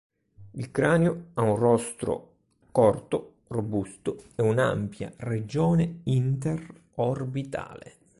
[0.53, 2.35] Il cranio ha un rostro
[2.71, 7.93] corto, robusto e un'ampia regione inter-orbitale.